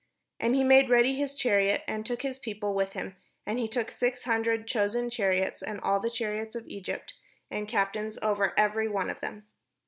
[0.39, 3.17] And he made ready his chariot, and took his people with him.
[3.45, 7.13] And he took six hundred chosen chariots, and all the chariots of Egypt,
[7.51, 9.45] and captains over every one of them.